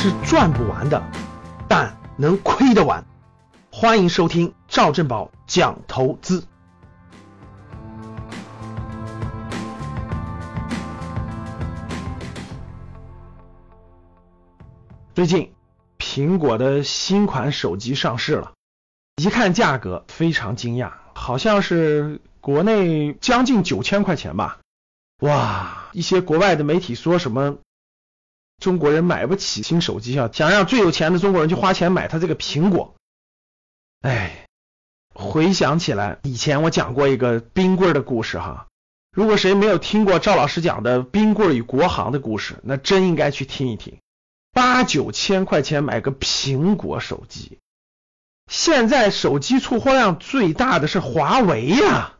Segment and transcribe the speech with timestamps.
[0.00, 1.02] 是赚不完的，
[1.68, 3.04] 但能亏得完。
[3.72, 6.46] 欢迎收听赵正宝讲投资。
[15.16, 15.52] 最近，
[15.98, 18.52] 苹果的新款手机上市了，
[19.16, 24.58] 一看价格非常惊讶，好像是国内将近九千块钱吧。
[25.22, 27.56] 哇，一些国外的媒体说什么
[28.58, 32.94] 中国人买不起新手机啊，想让最有钱的中国人去花钱买他这个苹果。
[34.00, 34.46] 哎，
[35.14, 38.66] 回想起来，以前我讲过一个冰棍的故事哈。
[39.10, 43.98] 如果谁没有听过赵老师讲的冰棍与国行的故事，那真应该去听一听。
[44.52, 47.58] 八九千块钱买个苹果手机，
[48.50, 52.16] 现在手机出货量最大的是华为呀，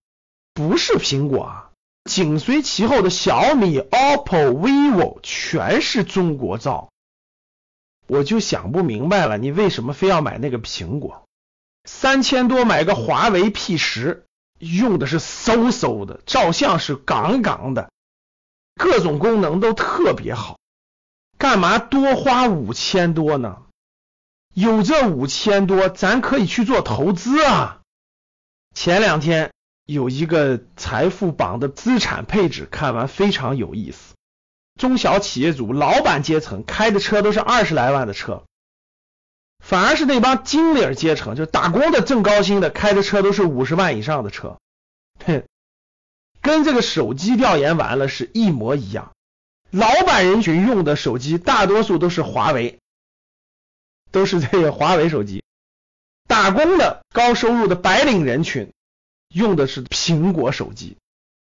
[0.55, 1.68] 不是苹果啊。
[2.09, 6.91] 紧随其后的小米、OPPO、vivo 全是中国造，
[8.07, 11.29] 我就想不明白了，你为什么非要买那个苹果？
[11.85, 14.25] 三千多买个华为 P 十，
[14.59, 17.91] 用的是嗖嗖的，照相是杠杠的，
[18.75, 20.59] 各种功能都特别好，
[21.37, 23.63] 干嘛多花五千多呢？
[24.55, 27.83] 有这五千多，咱可以去做投资啊！
[28.75, 29.53] 前两天。
[29.89, 34.15] 有一个财富榜的资产配置，看完非常有意思。
[34.79, 38.45] 中小企业主、老板阶层开的车都是二十来万的车，
[39.65, 44.59] 反而是那帮经理阶层，就打工的挣高薪的，开的车都是五十万以上的车。
[45.25, 45.45] 哼，
[46.43, 49.13] 跟这个手机调研完了是一模一样。
[49.71, 52.79] 老板人群用的手机大多数都是华为，
[54.11, 55.43] 都是这个华为手机。
[56.27, 58.71] 打工的高收入的白领人群。
[59.35, 60.97] 用的是苹果手机，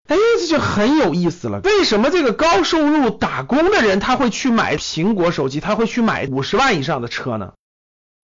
[0.08, 1.60] 哎，这就很有意思了。
[1.60, 7.52] 为什么这个高收入打工的人他会去买苹果手机，他会去买五十万以上的车呢？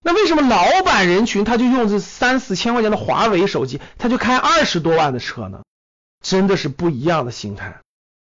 [0.04, 5.62] 那为什么老板人群他就用这三四千块钱的华为手机，他就开二十多万的车呢？
[6.24, 7.80] 真的是不一样的心态。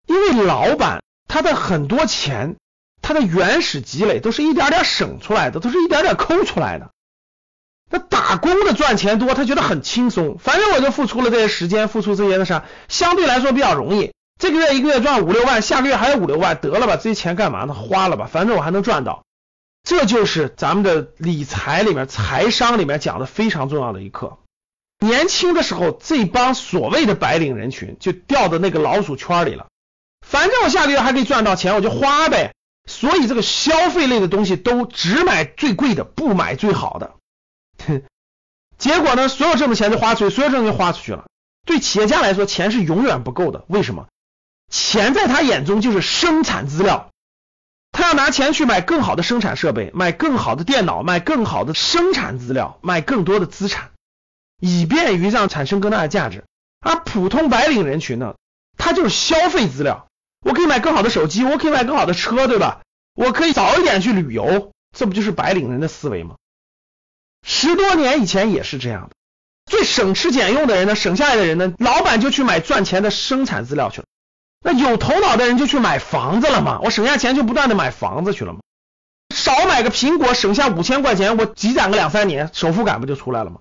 [0.06, 2.56] 因为老板他的很多钱，
[3.02, 6.90] 他的原始积累都是一点点省出来的，都是一点点抠出来的。
[7.90, 14.12] 那打工的赚钱多，他觉得很轻松，反正我就付出了这些时间，付出这些的啥，相对来说比较容易。
[14.38, 17.74] 这个月一个月赚五六万，下个月还有五六万，得了吧，这些钱干嘛呢？
[17.74, 19.24] 花了吧，反正我还能赚到。
[19.82, 24.38] 这就是咱们的理财里面、财商里面讲的非常重要的一课。
[25.00, 29.66] 年轻的时候，这帮所谓的白领人群就掉到那个老鼠圈里了，
[30.26, 32.52] 反正我下个月还可以赚到钱，我就花呗。
[32.88, 37.12] 所以这个消费类的东西都只买最贵的，不买最好的。
[37.86, 38.02] 哼，
[38.78, 39.28] 结果呢？
[39.28, 41.26] 所有挣的钱就花出去，所有挣的钱花出去了。
[41.66, 43.64] 对企业家来说，钱是永远不够的。
[43.68, 44.06] 为什么？
[44.70, 47.10] 钱在他眼中就是生产资料，
[47.92, 53.90] 他要拿钱去买更好的生产设备，买更好的电脑，买更好的生产资料，买更多的资产，
[54.60, 56.44] 以便于让产生更大的价值。
[56.80, 58.36] 而普通白领人群呢，
[58.78, 60.06] 他就是消费资料。
[60.42, 62.80] 我可以买更好的手机，我可以买更好的车，对吧？
[63.14, 66.36] 我可以早一点去旅游，这不就是白领人的思维吗？
[67.42, 69.16] 十多年以前也是这样的，
[69.66, 74.06] 最省吃俭用的人呢，省下来的人呢，老板就去买赚钱的生产资料去了。
[74.62, 78.60] 那有头脑的人就去买房子了嘛，我省下钱就不断的买房子去了嘛。
[79.34, 83.60] 少买个苹果，省下五千块钱，我积攒个两三年，首付感不就出来了吗？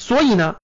[0.00, 0.56] 所以呢，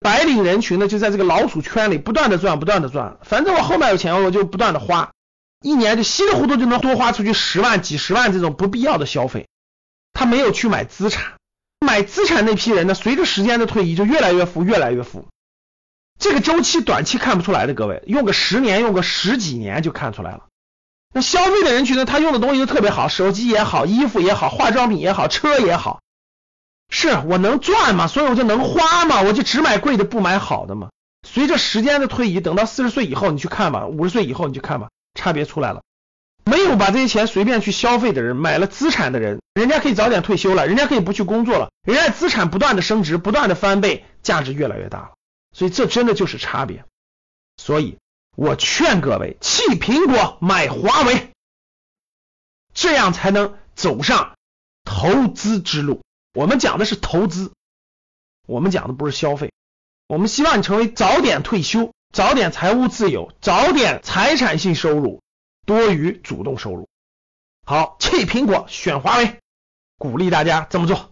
[0.00, 5.12] 白领人群呢就在这个老鼠圈里不断的赚，不断的赚，反正我后面有钱我就不断的花，
[5.62, 9.48] 一年就稀里糊涂就能多花出去十万、几十万这种不必要的消费，
[10.12, 11.32] 他没有去买资产。
[11.86, 15.26] 买资产那批人呢，随着时间的推移，就越来越富，越来越富。
[16.18, 20.46] 这个周期短期看不出来的，各位用个十年，用个十几年就看出来了。
[21.14, 26.00] 那消费的人群呢，他用的东西都特别好，手机也好，衣服也好，化妆品也好，车也好。
[26.90, 30.90] 是我能赚嘛，所以我就能花嘛，我就只买贵的，不买好的嘛。
[31.26, 35.82] 随着时间的推移，等到四十岁以后，你去看吧，五十岁以后你去看吧，差别出来了。
[36.66, 45.10] 没有把这些钱随便去消费的人，买了资产的人，人家可以早点退休了，人家可以不去工作了，人家资产不断的升值，不断的翻倍，价值越来越大了。
[45.52, 46.84] 所以这真的就是差别。
[47.56, 47.98] 所以
[48.36, 51.30] 我劝各位弃苹果买华为，
[52.74, 54.34] 这样才能走上
[54.84, 56.02] 投资之路。
[56.34, 57.52] 我们讲的是投资，
[58.46, 59.52] 我们讲的不是消费。
[60.08, 65.22] 我们希望你成为早点退休，早点财务自由，早点财产性收入。
[65.66, 66.88] 多于主动收入，
[67.64, 69.40] 好，弃苹果选华为，
[69.98, 71.10] 鼓励大家这么做。